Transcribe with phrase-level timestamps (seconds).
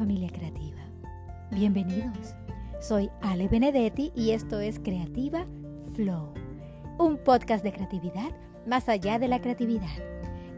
[0.00, 0.80] familia creativa.
[1.50, 2.34] Bienvenidos.
[2.80, 5.46] Soy Ale Benedetti y esto es Creativa
[5.94, 6.32] Flow,
[6.98, 8.34] un podcast de creatividad
[8.66, 9.94] más allá de la creatividad.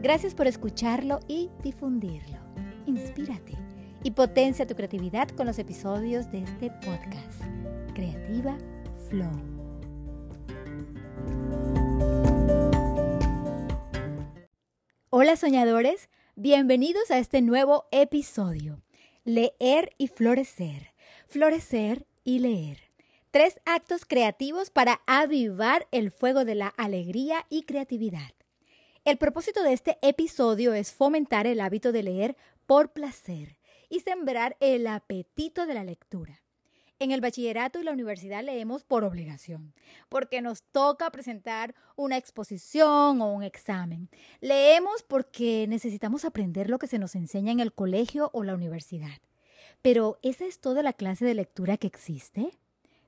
[0.01, 2.37] Gracias por escucharlo y difundirlo.
[2.85, 3.57] Inspírate
[4.01, 7.43] y potencia tu creatividad con los episodios de este podcast.
[7.93, 8.57] Creativa
[9.09, 9.41] Flow.
[15.09, 18.81] Hola soñadores, bienvenidos a este nuevo episodio.
[19.25, 20.91] Leer y florecer.
[21.29, 22.91] Florecer y leer.
[23.31, 28.33] Tres actos creativos para avivar el fuego de la alegría y creatividad.
[29.05, 33.55] El propósito de este episodio es fomentar el hábito de leer por placer
[33.87, 36.42] y sembrar el apetito de la lectura.
[37.03, 39.73] En el bachillerato y la universidad leemos por obligación,
[40.07, 44.07] porque nos toca presentar una exposición o un examen.
[44.39, 49.19] Leemos porque necesitamos aprender lo que se nos enseña en el colegio o la universidad.
[49.81, 52.57] Pero ¿esa es toda la clase de lectura que existe?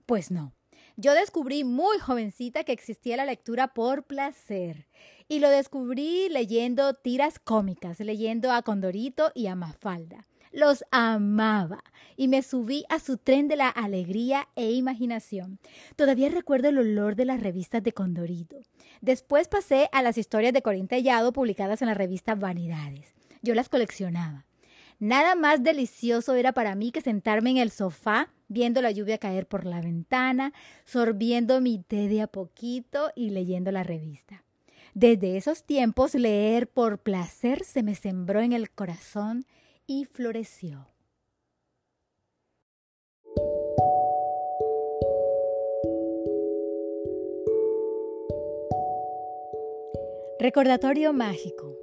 [0.06, 0.52] Pues no.
[0.98, 4.88] Yo descubrí muy jovencita que existía la lectura por placer.
[5.30, 10.28] Y lo descubrí leyendo tiras cómicas, leyendo a Condorito y a Mafalda.
[10.56, 11.84] Los amaba
[12.16, 15.60] y me subí a su tren de la alegría e imaginación.
[15.98, 18.56] Todavía recuerdo el olor de las revistas de Condorito.
[19.02, 20.88] Después pasé a las historias de Corín
[21.34, 23.14] publicadas en la revista Vanidades.
[23.42, 24.46] Yo las coleccionaba.
[24.98, 29.48] Nada más delicioso era para mí que sentarme en el sofá viendo la lluvia caer
[29.48, 30.54] por la ventana,
[30.86, 34.46] sorbiendo mi té de a poquito y leyendo la revista.
[34.94, 39.46] Desde esos tiempos leer por placer se me sembró en el corazón
[39.88, 40.88] y floreció.
[50.40, 51.76] Recordatorio mágico.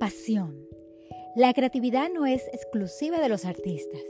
[0.00, 0.68] Pasión.
[1.36, 4.02] La creatividad no es exclusiva de los artistas.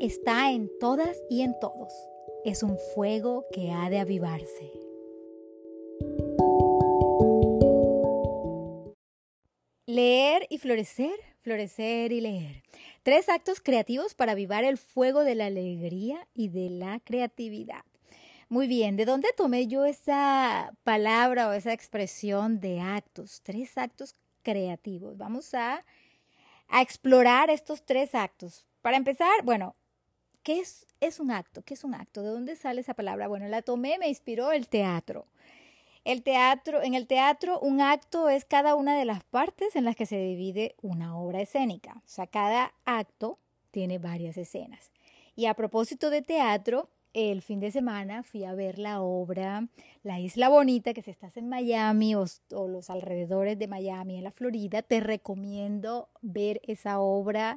[0.00, 1.92] Está en todas y en todos.
[2.44, 4.72] Es un fuego que ha de avivarse.
[9.86, 12.62] Leer y florecer, florecer y leer.
[13.02, 17.84] Tres actos creativos para avivar el fuego de la alegría y de la creatividad.
[18.48, 23.42] Muy bien, ¿de dónde tomé yo esa palabra o esa expresión de actos?
[23.42, 25.18] Tres actos creativos.
[25.18, 25.84] Vamos a,
[26.68, 28.64] a explorar estos tres actos.
[28.80, 29.76] Para empezar, bueno,
[30.42, 31.62] ¿qué es, es un acto?
[31.62, 32.22] ¿Qué es un acto?
[32.22, 33.28] ¿De dónde sale esa palabra?
[33.28, 35.26] Bueno, la tomé, me inspiró el teatro.
[36.04, 39.96] El teatro, en el teatro, un acto es cada una de las partes en las
[39.96, 41.94] que se divide una obra escénica.
[41.96, 43.38] O sea, cada acto
[43.70, 44.92] tiene varias escenas.
[45.34, 49.68] Y a propósito de teatro, el fin de semana fui a ver la obra
[50.02, 54.30] La Isla Bonita, que si estás en Miami o, los alrededores de Miami, en la
[54.30, 57.56] Florida, te recomiendo ver esa obra.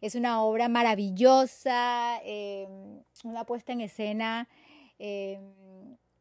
[0.00, 2.66] Es una obra maravillosa, eh,
[3.24, 4.48] una puesta en escena.
[4.98, 5.38] Eh,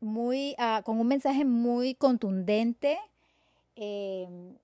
[0.03, 2.97] muy, ah, con un mensaje muy contundente.
[3.75, 4.55] Em,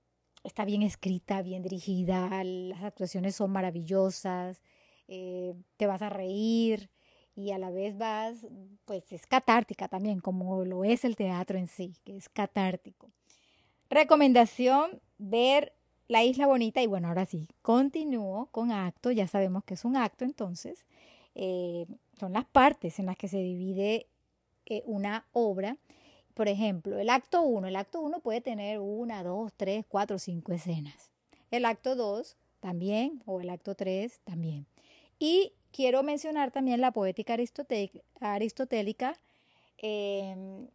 [0.44, 4.62] está bien escrita, bien dirigida, las actuaciones son maravillosas,
[5.08, 6.90] eh, te vas a reír
[7.36, 8.46] y a la vez vas,
[8.86, 13.12] pues es catártica también, como lo es el teatro en sí, que es catártico.
[13.90, 15.74] Recomendación, ver
[16.08, 19.96] La Isla Bonita y bueno, ahora sí, continúo con acto, ya sabemos que es un
[19.96, 20.86] acto entonces,
[21.36, 21.86] eh,
[22.20, 24.08] son las partes en las que se divide
[24.86, 25.78] una obra.
[26.34, 27.68] Por ejemplo, el acto 1.
[27.68, 31.12] El acto 1 puede tener una, dos, tres, cuatro, cinco escenas.
[31.52, 34.66] El acto 2 también, o el acto 3 también.
[35.18, 37.36] Y quiero mencionar también la poética
[38.22, 39.20] aristotélica,
[39.78, 40.68] em,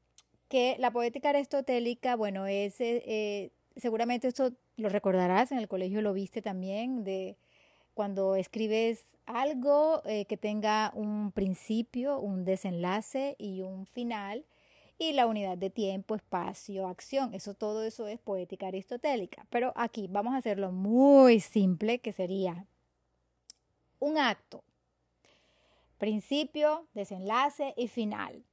[0.49, 6.03] que la poética aristotélica, bueno, es, eh, eh, seguramente esto lo recordarás, en el colegio
[6.03, 7.37] lo viste también, de
[7.95, 14.45] cuando escribes algo eh, que tenga un principio, un desenlace y un final,
[14.99, 17.35] y la unidad de tiempo, espacio, acción.
[17.35, 19.47] Eso todo eso es poética aristotélica.
[19.51, 22.67] Pero aquí vamos a hacerlo muy simple, que sería
[23.99, 24.63] un acto.
[25.99, 28.45] Principio, desenlace y final.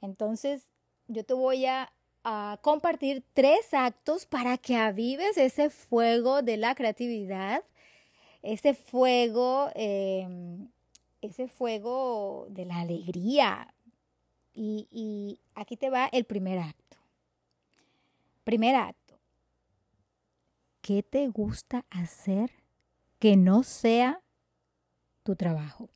[0.00, 0.70] Entonces,
[1.08, 1.92] yo te voy a,
[2.24, 7.62] a compartir tres actos para que avives ese fuego de la creatividad
[8.42, 10.68] ese fuego, em,
[11.20, 13.74] ese fuego de la alegría.
[14.54, 16.96] Y, y aquí te va el primer acto.
[18.44, 19.18] Primer acto.
[20.80, 22.52] ¿Qué te gusta hacer
[23.18, 24.22] que no sea
[25.24, 25.90] tu trabajo?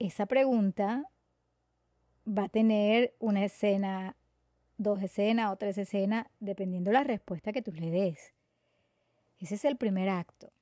[0.00, 1.08] Esa pregunta
[2.26, 4.16] va a tener una escena,
[4.76, 8.34] dos escenas o tres escenas, dependiendo de la respuesta que tú le des.
[9.38, 10.52] Ese es el primer acto.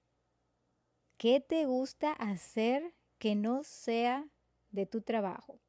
[1.16, 4.26] ¿Qué te gusta hacer que no sea
[4.70, 5.60] de tu trabajo?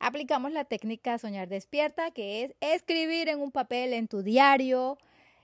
[0.00, 4.98] Aplicamos la técnica soñar despierta, que es escribir en un papel, en tu diario,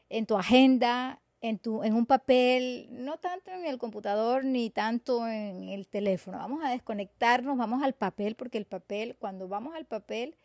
[0.09, 5.69] en tu agenda, en, en un papel, no tanto en el computador ni tanto en
[5.69, 6.39] el teléfono.
[6.39, 10.37] Vamos a desconectarnos, vamos al papel, porque el papel, cuando vamos al papel,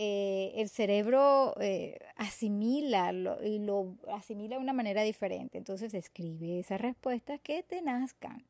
[0.00, 3.12] eh, el cerebro eh, asimila
[3.42, 5.58] y lo asimila de una manera diferente.
[5.58, 8.44] Entonces escribe esas respuestas que te nazcan.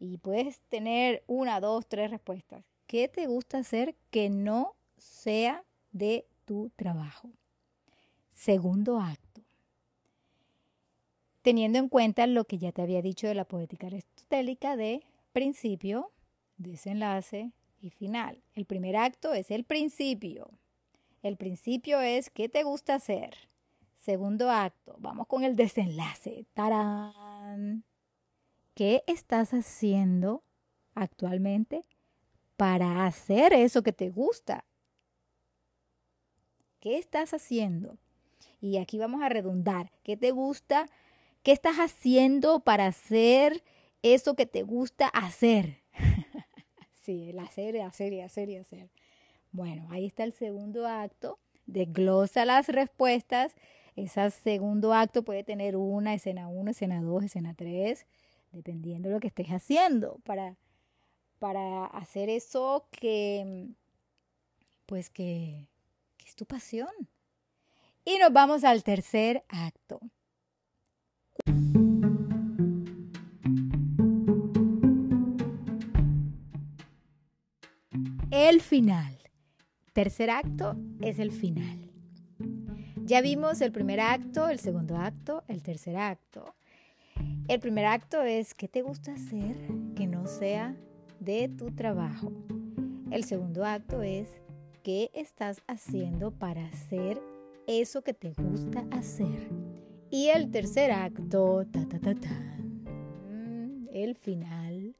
[0.00, 2.64] Y puedes tener una, dos, tres respuestas.
[2.88, 5.62] ¿Qué te gusta hacer que no sea
[5.92, 7.30] de tu trabajo?
[8.32, 9.40] Segundo acto.
[11.42, 16.10] Teniendo en cuenta lo que ya te había dicho de la poética aristotélica de principio,
[16.56, 18.42] desenlace y final.
[18.56, 20.50] El primer acto es el principio.
[21.22, 23.36] El principio es qué te gusta hacer.
[23.94, 26.46] Segundo acto, vamos con el desenlace.
[26.52, 27.84] ¡Tarán!
[28.74, 30.42] ¿Qué estás haciendo
[30.94, 31.84] actualmente
[32.56, 34.64] para hacer eso que te gusta?
[36.80, 37.98] ¿Qué estás haciendo?
[38.60, 39.92] Y aquí vamos a redundar.
[40.02, 40.88] ¿Qué te gusta?
[41.44, 43.62] ¿Qué estás haciendo para hacer
[44.02, 45.82] eso que te gusta hacer?
[47.04, 48.90] sí, el hacer, hacer y hacer y hacer.
[49.52, 51.38] Bueno, ahí está el segundo acto.
[51.66, 53.54] Desglosa las respuestas.
[53.96, 58.06] Ese segundo acto puede tener una, escena 1, escena 2, escena 3,
[58.52, 60.56] dependiendo de lo que estés haciendo para,
[61.38, 63.68] para hacer eso que,
[64.86, 65.68] pues que,
[66.16, 66.90] que es tu pasión.
[68.06, 70.00] Y nos vamos al tercer acto.
[78.30, 79.21] El final.
[79.92, 81.90] Tercer acto es el final.
[83.04, 86.54] Ya vimos el primer acto, el segundo acto, el tercer acto.
[87.46, 89.54] El primer acto es qué te gusta hacer
[89.94, 90.74] que no sea
[91.20, 92.32] de tu trabajo.
[93.10, 94.30] El segundo acto es
[94.82, 97.20] qué estás haciendo para hacer
[97.66, 99.50] eso que te gusta hacer.
[100.08, 102.56] Y el tercer acto, ta, ta, ta, ta,
[103.92, 104.96] el final,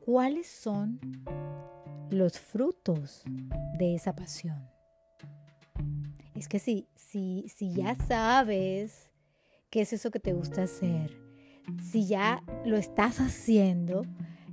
[0.00, 0.98] ¿cuáles son
[2.10, 3.22] los frutos
[3.78, 4.68] de esa pasión.
[6.34, 9.10] Es que si, si, si ya sabes
[9.70, 11.16] qué es eso que te gusta hacer,
[11.82, 14.02] si ya lo estás haciendo,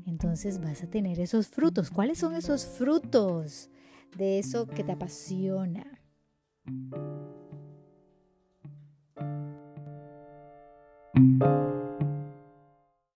[0.05, 1.89] entonces vas a tener esos frutos.
[1.89, 3.69] ¿Cuáles son esos frutos
[4.15, 5.85] de eso que te apasiona?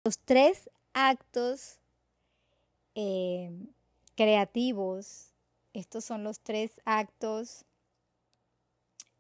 [0.04, 1.80] Los tres actos
[2.94, 3.52] eh,
[4.16, 5.32] creativos.
[5.74, 7.66] Estos son los tres actos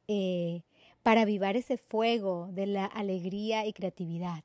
[0.07, 0.61] eh,
[1.03, 4.43] para avivar ese fuego de la alegría y creatividad.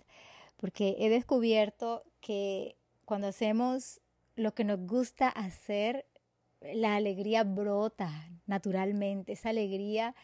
[0.57, 4.01] Porque he descubierto que cuando hacemos
[4.37, 6.07] lo que nos gusta hacer,
[6.61, 8.11] la alegría brota
[8.47, 10.15] naturalmente, esa alegría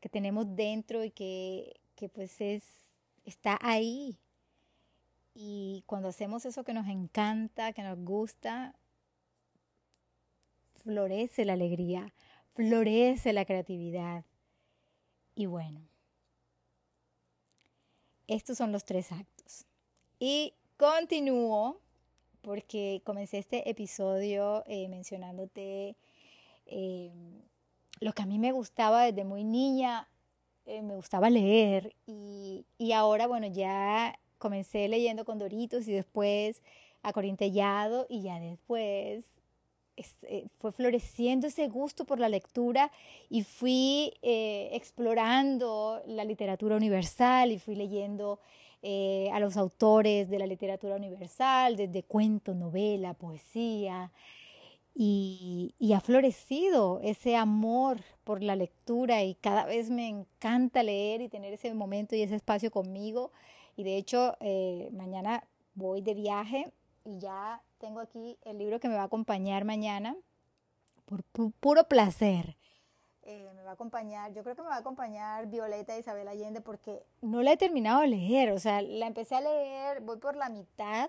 [0.00, 2.64] que tenemos dentro y que, que pues es,
[3.24, 4.18] está ahí.
[5.34, 8.74] Y cuando hacemos eso que nos encanta, que nos gusta,
[10.84, 12.12] florece la alegría,
[12.54, 14.24] florece la creatividad.
[15.34, 15.80] Y bueno,
[18.26, 19.66] estos son los tres actos.
[20.18, 21.80] Y continúo
[22.42, 25.96] porque comencé este episodio eh, mencionándote
[26.66, 27.10] eh,
[28.00, 30.08] lo que a mí me gustaba desde muy niña,
[30.66, 36.62] eh, me gustaba leer y, y, ahora bueno ya comencé leyendo con Doritos y después
[37.02, 39.24] a Corintellado y ya después
[40.58, 42.90] fue floreciendo ese gusto por la lectura
[43.28, 48.40] y fui eh, explorando la literatura universal y fui leyendo
[48.82, 54.10] eh, a los autores de la literatura universal, desde cuento, novela, poesía,
[54.94, 61.28] y, ha florecido ese amor por la lectura y cada vez me encanta leer y
[61.28, 63.30] tener ese momento y ese espacio conmigo.
[63.76, 64.36] Y de hecho,
[64.92, 65.44] mañana
[65.74, 66.72] voy de viaje
[67.04, 70.16] y ya tengo aquí el libro que me va a acompañar mañana
[71.04, 72.56] por puro placer.
[73.24, 76.60] Eh, me va a acompañar, yo creo que me va a acompañar Violeta Isabel Allende
[76.60, 80.34] porque no la he terminado de leer, o sea, la empecé a leer, voy por
[80.34, 81.08] la mitad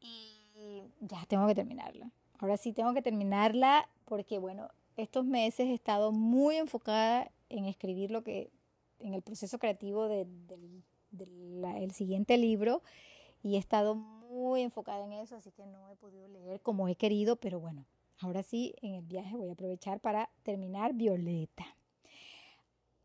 [0.00, 2.10] y ya tengo que terminarla.
[2.38, 8.10] Ahora sí tengo que terminarla porque, bueno, estos meses he estado muy enfocada en escribir
[8.10, 8.50] lo que,
[8.98, 10.26] en el proceso creativo del
[11.10, 12.82] de, siguiente libro
[13.42, 13.94] y he estado
[14.60, 17.86] enfocada en eso, así que no he podido leer como he querido, pero bueno,
[18.20, 21.64] ahora sí, en el viaje voy a aprovechar para terminar Violeta.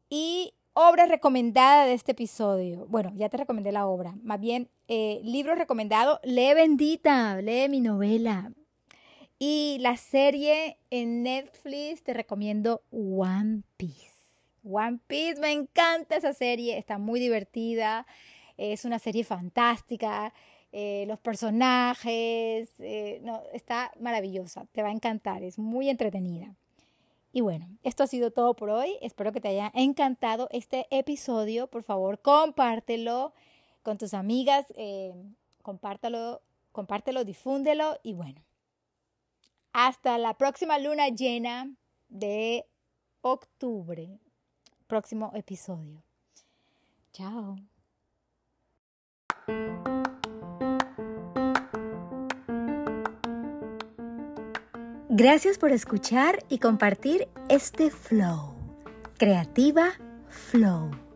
[0.09, 2.85] Y obra recomendada de este episodio.
[2.87, 4.15] Bueno, ya te recomendé la obra.
[4.21, 6.19] Más bien, eh, libro recomendado.
[6.23, 8.51] Lee Bendita, lee mi novela.
[9.39, 14.17] Y la serie en Netflix te recomiendo One Piece.
[14.63, 18.05] One Piece, me encanta esa serie, está muy divertida,
[18.57, 20.33] es una serie fantástica,
[20.79, 26.53] eh, los personajes, eh, no, está maravillosa, te va a encantar, es muy entretenida.
[27.33, 28.95] Y bueno, esto ha sido todo por hoy.
[29.01, 31.65] Espero que te haya encantado este episodio.
[31.65, 33.33] Por favor, compártelo
[33.81, 35.15] con tus amigas, eh,
[35.63, 36.43] compártelo,
[36.73, 38.43] compártelo, difúndelo y bueno.
[39.73, 41.71] Hasta la próxima luna llena
[42.07, 42.67] de
[43.21, 44.19] octubre.
[44.85, 46.03] Próximo episodio.
[47.13, 47.55] Chao.
[55.19, 58.53] Gracias por escuchar y compartir este flow.
[59.17, 59.93] Creativa
[60.29, 61.06] Flow.